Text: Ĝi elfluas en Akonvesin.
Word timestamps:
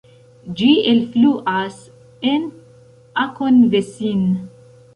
Ĝi 0.61 0.69
elfluas 0.93 1.77
en 2.31 2.49
Akonvesin. 3.27 4.29